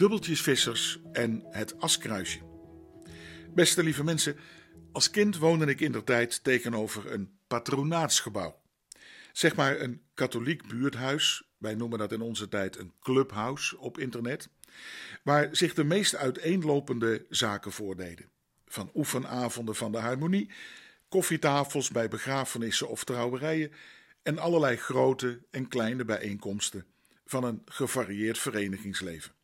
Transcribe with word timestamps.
dubbeltjesvissers 0.00 0.98
en 1.12 1.44
het 1.50 1.80
askruisje. 1.80 2.38
Beste 3.54 3.82
lieve 3.82 4.04
mensen, 4.04 4.36
als 4.92 5.10
kind 5.10 5.36
woonde 5.36 5.66
ik 5.66 5.80
in 5.80 5.92
der 5.92 6.04
tijd 6.04 6.44
tegenover 6.44 7.12
een 7.12 7.30
patronaatsgebouw. 7.46 8.60
Zeg 9.32 9.56
maar 9.56 9.80
een 9.80 10.02
katholiek 10.14 10.68
buurthuis, 10.68 11.42
wij 11.58 11.74
noemen 11.74 11.98
dat 11.98 12.12
in 12.12 12.20
onze 12.20 12.48
tijd 12.48 12.78
een 12.78 12.92
clubhouse 13.00 13.78
op 13.78 13.98
internet, 13.98 14.48
waar 15.22 15.48
zich 15.52 15.74
de 15.74 15.84
meest 15.84 16.16
uiteenlopende 16.16 17.26
zaken 17.28 17.72
voordeden. 17.72 18.30
Van 18.66 18.90
oefenavonden 18.94 19.76
van 19.76 19.92
de 19.92 19.98
harmonie, 19.98 20.50
koffietafels 21.08 21.90
bij 21.90 22.08
begrafenissen 22.08 22.88
of 22.88 23.04
trouwerijen 23.04 23.72
en 24.22 24.38
allerlei 24.38 24.76
grote 24.76 25.40
en 25.50 25.68
kleine 25.68 26.04
bijeenkomsten 26.04 26.86
van 27.24 27.44
een 27.44 27.62
gevarieerd 27.64 28.38
verenigingsleven. 28.38 29.38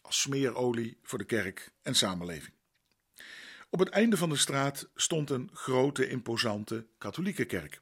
Als 0.00 0.20
smeerolie 0.20 0.98
voor 1.02 1.18
de 1.18 1.24
kerk 1.24 1.72
en 1.82 1.94
samenleving. 1.94 2.52
Op 3.70 3.78
het 3.78 3.88
einde 3.88 4.16
van 4.16 4.28
de 4.28 4.36
straat 4.36 4.88
stond 4.94 5.30
een 5.30 5.50
grote, 5.52 6.08
imposante 6.08 6.86
katholieke 6.98 7.44
kerk. 7.44 7.80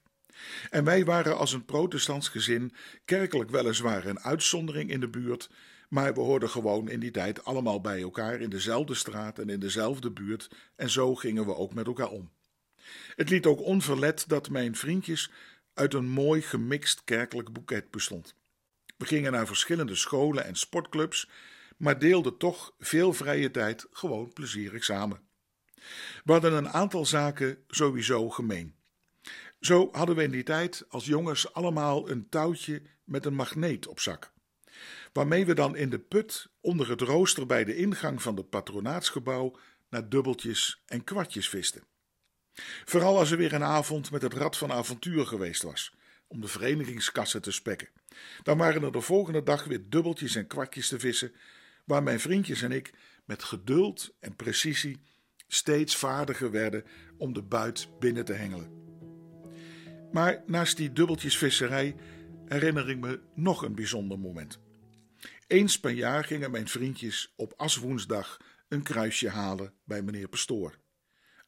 En 0.70 0.84
wij 0.84 1.04
waren 1.04 1.36
als 1.36 1.52
een 1.52 1.64
protestants 1.64 2.28
gezin 2.28 2.74
kerkelijk 3.04 3.50
weliswaar 3.50 4.06
een 4.06 4.20
uitzondering 4.20 4.90
in 4.90 5.00
de 5.00 5.08
buurt, 5.08 5.50
maar 5.88 6.14
we 6.14 6.20
hoorden 6.20 6.50
gewoon 6.50 6.88
in 6.88 7.00
die 7.00 7.10
tijd 7.10 7.44
allemaal 7.44 7.80
bij 7.80 8.00
elkaar 8.02 8.40
in 8.40 8.50
dezelfde 8.50 8.94
straat 8.94 9.38
en 9.38 9.48
in 9.48 9.60
dezelfde 9.60 10.10
buurt, 10.10 10.50
en 10.76 10.90
zo 10.90 11.14
gingen 11.14 11.46
we 11.46 11.54
ook 11.54 11.74
met 11.74 11.86
elkaar 11.86 12.10
om. 12.10 12.30
Het 13.16 13.30
liet 13.30 13.46
ook 13.46 13.60
onverlet 13.60 14.24
dat 14.26 14.50
mijn 14.50 14.76
vriendjes 14.76 15.30
uit 15.74 15.94
een 15.94 16.08
mooi 16.08 16.42
gemixt 16.42 17.04
kerkelijk 17.04 17.52
boeket 17.52 17.90
bestond. 17.90 18.34
We 18.96 19.06
gingen 19.06 19.32
naar 19.32 19.46
verschillende 19.46 19.94
scholen 19.94 20.44
en 20.44 20.54
sportclubs, 20.54 21.28
maar 21.78 21.98
deelden 21.98 22.36
toch 22.36 22.74
veel 22.78 23.12
vrije 23.12 23.50
tijd 23.50 23.86
gewoon 23.90 24.32
plezierig 24.32 24.84
samen. 24.84 25.20
We 26.24 26.32
hadden 26.32 26.52
een 26.52 26.68
aantal 26.68 27.06
zaken 27.06 27.64
sowieso 27.68 28.30
gemeen. 28.30 28.74
Zo 29.60 29.88
hadden 29.92 30.16
we 30.16 30.22
in 30.22 30.30
die 30.30 30.42
tijd 30.42 30.84
als 30.88 31.06
jongens 31.06 31.52
allemaal 31.52 32.10
een 32.10 32.28
touwtje 32.28 32.82
met 33.04 33.24
een 33.24 33.34
magneet 33.34 33.86
op 33.86 34.00
zak, 34.00 34.32
waarmee 35.12 35.46
we 35.46 35.54
dan 35.54 35.76
in 35.76 35.90
de 35.90 35.98
put 35.98 36.48
onder 36.60 36.88
het 36.88 37.00
rooster 37.00 37.46
bij 37.46 37.64
de 37.64 37.76
ingang 37.76 38.22
van 38.22 38.36
het 38.36 38.48
patronaatsgebouw 38.48 39.58
naar 39.88 40.08
dubbeltjes 40.08 40.82
en 40.86 41.04
kwartjes 41.04 41.48
visten. 41.48 41.82
Vooral 42.84 43.18
als 43.18 43.30
er 43.30 43.36
weer 43.36 43.52
een 43.52 43.64
avond 43.64 44.10
met 44.10 44.22
het 44.22 44.34
Rad 44.34 44.56
van 44.56 44.72
Avontuur 44.72 45.26
geweest 45.26 45.62
was, 45.62 45.92
om 46.26 46.40
de 46.40 46.48
verenigingskassen 46.48 47.42
te 47.42 47.52
spekken. 47.52 47.88
Dan 48.42 48.58
waren 48.58 48.82
er 48.82 48.92
de 48.92 49.00
volgende 49.00 49.42
dag 49.42 49.64
weer 49.64 49.82
dubbeltjes 49.88 50.34
en 50.34 50.46
kwartjes 50.46 50.88
te 50.88 50.98
vissen, 50.98 51.32
waar 51.88 52.02
mijn 52.02 52.20
vriendjes 52.20 52.62
en 52.62 52.72
ik 52.72 52.92
met 53.24 53.44
geduld 53.44 54.14
en 54.20 54.36
precisie 54.36 55.00
steeds 55.46 55.96
vaardiger 55.96 56.50
werden 56.50 56.84
om 57.16 57.32
de 57.32 57.42
buit 57.42 57.88
binnen 57.98 58.24
te 58.24 58.32
hengelen. 58.32 58.72
Maar 60.12 60.42
naast 60.46 60.76
die 60.76 60.92
dubbeltjesvisserij 60.92 61.96
herinner 62.46 62.90
ik 62.90 62.98
me 62.98 63.20
nog 63.34 63.62
een 63.62 63.74
bijzonder 63.74 64.18
moment. 64.18 64.60
Eens 65.46 65.80
per 65.80 65.90
jaar 65.90 66.24
gingen 66.24 66.50
mijn 66.50 66.68
vriendjes 66.68 67.32
op 67.36 67.52
aswoensdag 67.56 68.36
een 68.68 68.82
kruisje 68.82 69.28
halen 69.28 69.72
bij 69.84 70.02
meneer 70.02 70.28
Pastoor. 70.28 70.78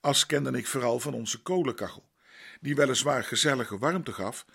As 0.00 0.27
kende 0.27 0.58
ik 0.58 0.66
vooral 0.66 1.00
van 1.00 1.14
onze 1.14 1.42
kolenkachel, 1.42 2.08
die 2.60 2.75
weliswaar 2.75 3.25
gezellige 3.25 3.78
warmte 3.78 4.12
gaf, 4.12 4.47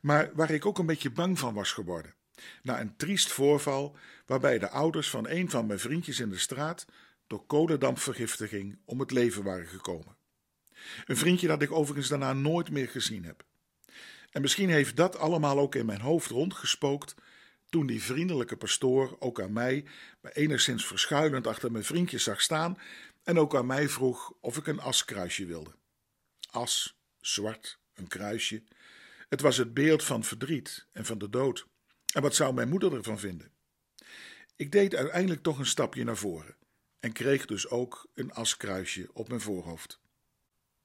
maar 0.00 0.30
waar 0.34 0.50
ik 0.50 0.66
ook 0.66 0.78
een 0.78 0.86
beetje 0.86 1.10
bang 1.10 1.38
van 1.38 1.54
was 1.54 1.72
geworden. 1.72 2.14
Na 2.62 2.80
een 2.80 2.96
triest 2.96 3.32
voorval 3.32 3.96
waarbij 4.26 4.58
de 4.58 4.68
ouders 4.68 5.10
van 5.10 5.28
een 5.28 5.50
van 5.50 5.66
mijn 5.66 5.78
vriendjes 5.78 6.20
in 6.20 6.28
de 6.28 6.38
straat 6.38 6.86
door 7.26 7.46
kolendampvergiftiging 7.46 8.78
om 8.84 9.00
het 9.00 9.10
leven 9.10 9.42
waren 9.42 9.66
gekomen. 9.66 10.16
Een 11.04 11.16
vriendje 11.16 11.46
dat 11.46 11.62
ik 11.62 11.72
overigens 11.72 12.08
daarna 12.08 12.32
nooit 12.32 12.70
meer 12.70 12.88
gezien 12.88 13.24
heb. 13.24 13.44
En 14.30 14.40
misschien 14.40 14.70
heeft 14.70 14.96
dat 14.96 15.18
allemaal 15.18 15.58
ook 15.58 15.74
in 15.74 15.86
mijn 15.86 16.00
hoofd 16.00 16.30
rondgespookt 16.30 17.14
toen 17.68 17.86
die 17.86 18.02
vriendelijke 18.02 18.56
pastoor 18.56 19.16
ook 19.18 19.40
aan 19.40 19.52
mij, 19.52 19.84
maar 20.20 20.32
enigszins 20.32 20.86
verschuilend 20.86 21.46
achter 21.46 21.72
mijn 21.72 21.84
vriendje 21.84 22.18
zag 22.18 22.40
staan 22.40 22.78
en 23.22 23.38
ook 23.38 23.56
aan 23.56 23.66
mij 23.66 23.88
vroeg 23.88 24.32
of 24.40 24.56
ik 24.56 24.66
een 24.66 24.80
askruisje 24.80 25.46
wilde. 25.46 25.70
As, 26.50 26.96
zwart, 27.20 27.78
een 27.94 28.08
kruisje. 28.08 28.62
Het 29.28 29.40
was 29.40 29.56
het 29.56 29.74
beeld 29.74 30.04
van 30.04 30.24
verdriet 30.24 30.86
en 30.92 31.04
van 31.04 31.18
de 31.18 31.30
dood. 31.30 31.66
En 32.14 32.22
wat 32.22 32.34
zou 32.34 32.54
mijn 32.54 32.68
moeder 32.68 32.94
ervan 32.94 33.18
vinden? 33.18 33.50
Ik 34.56 34.72
deed 34.72 34.94
uiteindelijk 34.94 35.42
toch 35.42 35.58
een 35.58 35.66
stapje 35.66 36.04
naar 36.04 36.16
voren 36.16 36.56
en 37.00 37.12
kreeg 37.12 37.46
dus 37.46 37.68
ook 37.68 38.06
een 38.14 38.32
askruisje 38.32 39.10
op 39.12 39.28
mijn 39.28 39.40
voorhoofd. 39.40 40.00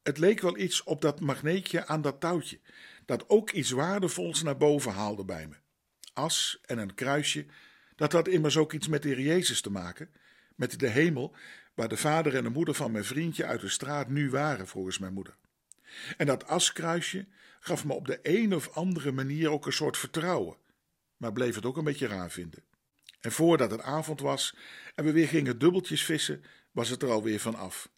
Het 0.04 0.18
leek 0.18 0.42
wel 0.42 0.58
iets 0.58 0.84
op 0.84 1.02
dat 1.02 1.20
magneetje 1.20 1.86
aan 1.88 2.02
dat 2.02 2.20
touwtje, 2.20 2.60
dat 3.06 3.30
ook 3.30 3.52
iets 3.52 3.72
waardevols 3.72 4.44
naar 4.44 4.58
boven 4.58 4.92
haalde 4.92 5.26
bij 5.26 5.48
me. 5.48 5.56
As 6.14 6.60
en 6.66 6.78
een 6.78 6.94
kruisje, 6.94 7.46
dat 7.96 8.12
had 8.12 8.28
immers 8.28 8.58
ook 8.58 8.74
iets 8.74 8.88
met 8.88 9.02
de 9.02 9.22
Jezus 9.22 9.62
te 9.62 9.72
maken, 9.72 10.10
met 10.56 10.80
de 10.80 10.88
hemel, 10.88 11.36
waar 11.74 11.90
de 11.90 11.98
vader 11.98 12.36
en 12.36 12.44
de 12.44 12.50
moeder 12.50 12.74
van 12.74 12.92
mijn 12.92 13.06
vriendje 13.06 13.46
uit 13.46 13.62
de 13.62 13.70
straat 13.70 14.08
nu 14.08 14.30
waren, 14.30 14.68
volgens 14.68 14.98
mijn 14.98 15.14
moeder. 15.14 15.36
En 16.18 16.26
dat 16.26 16.48
askruisje 16.48 17.28
gaf 17.60 17.86
me 17.86 17.94
op 17.94 18.08
de 18.08 18.20
een 18.22 18.56
of 18.56 18.70
andere 18.70 19.12
manier 19.12 19.50
ook 19.50 19.66
een 19.66 19.74
soort 19.74 19.98
vertrouwen, 19.98 20.58
maar 21.20 21.34
bleef 21.34 21.56
het 21.56 21.66
ook 21.66 21.78
een 21.78 21.84
beetje 21.84 22.08
raar 22.08 22.32
vinden. 22.32 22.64
En 23.20 23.32
voordat 23.32 23.72
het 23.72 23.82
avond 23.82 24.20
was 24.20 24.56
en 24.96 25.06
we 25.06 25.12
weer 25.12 25.28
gingen 25.28 25.60
dubbeltjes 25.60 26.06
vissen, 26.06 26.44
was 26.72 26.90
het 26.90 27.02
er 27.02 27.10
alweer 27.10 27.40
van 27.40 27.56
af. 27.56 27.90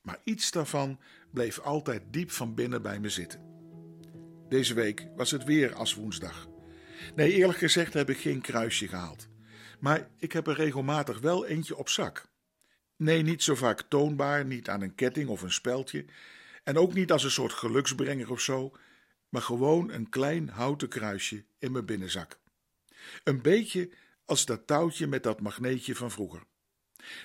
Maar 0.00 0.18
iets 0.24 0.50
daarvan 0.50 1.00
bleef 1.30 1.58
altijd 1.58 2.02
diep 2.10 2.30
van 2.30 2.54
binnen 2.54 2.82
bij 2.82 3.00
me 3.00 3.08
zitten. 3.08 3.40
Deze 4.48 4.74
week 4.74 5.06
was 5.16 5.30
het 5.30 5.44
weer 5.44 5.74
als 5.74 5.94
woensdag. 5.94 6.48
Nee, 7.14 7.32
eerlijk 7.32 7.58
gezegd 7.58 7.94
heb 7.94 8.10
ik 8.10 8.18
geen 8.18 8.40
kruisje 8.40 8.88
gehaald. 8.88 9.28
Maar 9.80 10.08
ik 10.18 10.32
heb 10.32 10.46
er 10.46 10.54
regelmatig 10.54 11.20
wel 11.20 11.46
eentje 11.46 11.76
op 11.76 11.88
zak. 11.88 12.28
Nee, 12.96 13.22
niet 13.22 13.42
zo 13.42 13.54
vaak 13.54 13.82
toonbaar, 13.88 14.44
niet 14.44 14.68
aan 14.68 14.80
een 14.80 14.94
ketting 14.94 15.28
of 15.28 15.42
een 15.42 15.52
speldje. 15.52 16.04
En 16.64 16.78
ook 16.78 16.94
niet 16.94 17.12
als 17.12 17.24
een 17.24 17.30
soort 17.30 17.52
geluksbrenger 17.52 18.30
of 18.30 18.40
zo, 18.40 18.76
maar 19.28 19.42
gewoon 19.42 19.90
een 19.90 20.08
klein 20.08 20.48
houten 20.48 20.88
kruisje 20.88 21.44
in 21.58 21.72
mijn 21.72 21.84
binnenzak. 21.84 22.38
Een 23.24 23.42
beetje 23.42 23.90
als 24.24 24.46
dat 24.46 24.66
touwtje 24.66 25.06
met 25.06 25.22
dat 25.22 25.40
magneetje 25.40 25.94
van 25.94 26.10
vroeger. 26.10 26.42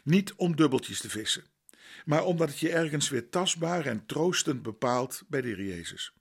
Niet 0.04 0.34
om 0.34 0.56
dubbeltjes 0.56 1.00
te 1.00 1.10
vissen, 1.10 1.46
maar 2.06 2.24
omdat 2.24 2.50
het 2.50 2.60
je 2.60 2.72
ergens 2.72 3.10
weer 3.10 3.30
tastbaar 3.30 3.86
en 3.86 4.06
troostend 4.06 4.62
bepaalt 4.62 5.24
bij 5.28 5.42
de 5.42 5.48
Heer 5.48 5.64
Jezus. 5.64 6.14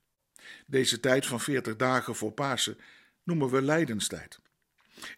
Deze 0.66 1.00
tijd 1.00 1.26
van 1.26 1.40
veertig 1.40 1.76
dagen 1.76 2.14
voor 2.14 2.32
Pasen 2.32 2.78
noemen 3.22 3.48
we 3.50 3.62
lijdenstijd. 3.62 4.40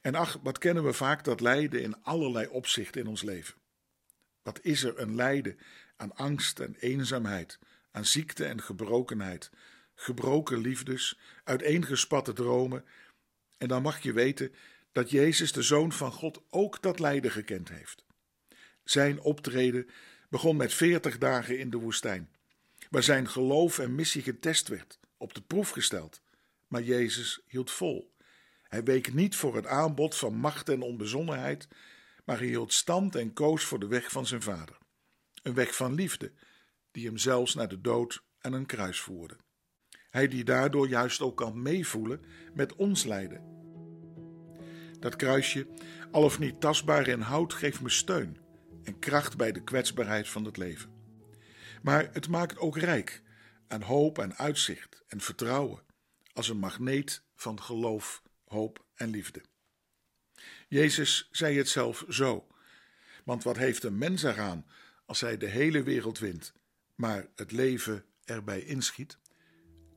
En 0.01 0.15
ach, 0.15 0.39
wat 0.43 0.59
kennen 0.59 0.85
we 0.85 0.93
vaak 0.93 1.25
dat 1.25 1.41
lijden 1.41 1.83
in 1.83 2.03
allerlei 2.03 2.47
opzichten 2.47 3.01
in 3.01 3.07
ons 3.07 3.23
leven. 3.23 3.55
Wat 4.43 4.59
is 4.63 4.83
er 4.83 4.99
een 4.99 5.15
lijden 5.15 5.59
aan 5.97 6.15
angst 6.15 6.61
en 6.61 6.77
eenzaamheid, 6.79 7.59
aan 7.91 8.05
ziekte 8.05 8.45
en 8.45 8.63
gebrokenheid, 8.63 9.51
gebroken 9.95 10.59
liefdes, 10.59 11.19
uiteengespatte 11.45 12.33
dromen. 12.33 12.85
En 13.61 13.69
dan 13.69 13.83
mag 13.83 14.03
je 14.03 14.13
weten 14.13 14.55
dat 14.93 15.11
Jezus, 15.11 15.53
de 15.53 15.63
Zoon 15.63 15.93
van 15.93 16.13
God, 16.13 16.43
ook 16.51 16.83
dat 16.83 16.99
lijden 16.99 17.31
gekend 17.31 17.69
heeft. 17.69 18.05
Zijn 18.85 19.21
optreden 19.21 19.89
begon 20.29 20.57
met 20.57 20.75
veertig 20.75 21.19
dagen 21.19 21.59
in 21.59 21.71
de 21.71 21.77
woestijn, 21.77 22.31
waar 22.91 23.03
zijn 23.03 23.29
geloof 23.29 23.79
en 23.79 23.95
missie 23.95 24.23
getest 24.23 24.69
werd, 24.69 24.99
op 25.17 25.35
de 25.35 25.43
proef 25.43 25.71
gesteld. 25.71 26.23
Maar 26.67 26.83
Jezus 26.83 27.41
hield 27.47 27.71
vol. 27.71 28.15
Hij 28.63 28.83
week 28.83 29.13
niet 29.15 29.37
voor 29.37 29.57
het 29.57 29.67
aanbod 29.67 30.17
van 30.17 30.35
macht 30.35 30.69
en 30.69 30.83
onbezonnenheid, 30.83 31.69
maar 32.25 32.39
hij 32.39 32.47
hield 32.47 32.73
stand 32.73 33.15
en 33.15 33.33
koos 33.33 33.65
voor 33.65 33.81
de 33.81 33.87
weg 33.87 34.11
van 34.11 34.27
zijn 34.27 34.43
vader. 34.43 34.79
Een 35.43 35.55
weg 35.55 35.75
van 35.75 35.95
liefde, 35.95 36.33
die 36.91 37.07
hem 37.07 37.17
zelfs 37.17 37.55
naar 37.55 37.69
de 37.69 37.81
dood 37.81 38.23
en 38.39 38.53
een 38.53 38.67
kruis 38.67 39.01
voerde. 39.01 39.37
Hij 40.11 40.29
die 40.29 40.45
daardoor 40.45 40.89
juist 40.89 41.21
ook 41.21 41.37
kan 41.37 41.63
meevoelen 41.63 42.21
met 42.55 42.77
ons 42.77 43.05
lijden 43.05 43.51
dat 45.01 45.17
kruisje, 45.17 45.67
al 46.11 46.23
of 46.23 46.39
niet 46.39 46.61
tastbaar 46.61 47.09
in 47.09 47.21
hout, 47.21 47.55
geeft 47.55 47.81
me 47.81 47.89
steun 47.89 48.39
en 48.83 48.99
kracht 48.99 49.37
bij 49.37 49.53
de 49.53 49.65
kwetsbaarheid 49.65 50.29
van 50.29 50.45
het 50.45 50.57
leven. 50.57 50.91
Maar 51.83 52.09
het 52.13 52.29
maakt 52.29 52.59
ook 52.59 52.79
rijk 52.79 53.23
aan 53.69 53.83
hoop 53.83 54.19
en 54.19 54.37
uitzicht 54.37 55.03
en 55.07 55.21
vertrouwen, 55.21 55.83
als 56.33 56.49
een 56.49 56.59
magneet 56.59 57.23
van 57.35 57.63
geloof, 57.63 58.23
hoop 58.45 58.85
en 58.95 59.11
liefde. 59.11 59.43
Jezus 60.69 61.29
zei 61.31 61.57
het 61.57 61.69
zelf 61.69 62.05
zo: 62.09 62.47
Want 63.25 63.43
wat 63.43 63.57
heeft 63.57 63.85
een 63.85 63.99
mens 63.99 64.23
eraan 64.23 64.67
als 65.07 65.21
hij 65.21 65.37
de 65.37 65.47
hele 65.47 65.83
wereld 65.83 66.19
wint, 66.19 66.53
maar 66.95 67.27
het 67.35 67.53
leven 67.53 68.05
erbij 68.25 68.61
inschiet? 68.61 69.19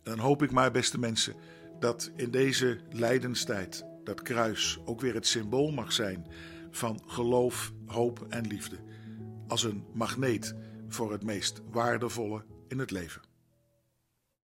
Dan 0.04 0.20
hoop 0.20 0.44
ik 0.44 0.52
maar, 0.52 0.72
beste 0.72 1.00
mensen, 1.00 1.36
dat 1.80 2.12
in 2.16 2.32
deze 2.32 2.80
lijdenstijd 2.90 3.86
dat 4.04 4.22
kruis 4.22 4.80
ook 4.86 5.02
weer 5.02 5.14
het 5.14 5.28
symbool 5.28 5.72
mag 5.72 5.92
zijn 5.92 6.28
van 6.72 7.02
geloof, 7.06 7.74
hoop 7.86 8.26
en 8.30 8.48
liefde, 8.48 8.78
als 9.48 9.64
een 9.64 9.86
magneet 9.94 10.56
voor 10.88 11.12
het 11.12 11.24
meest 11.24 11.62
waardevolle 11.72 12.44
in 12.68 12.80
het 12.80 12.92
leven. 12.92 13.22